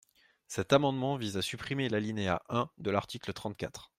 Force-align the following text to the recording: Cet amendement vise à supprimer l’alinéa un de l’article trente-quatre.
Cet 0.47 0.73
amendement 0.73 1.15
vise 1.15 1.37
à 1.37 1.43
supprimer 1.43 1.87
l’alinéa 1.87 2.41
un 2.49 2.71
de 2.79 2.89
l’article 2.89 3.33
trente-quatre. 3.33 3.89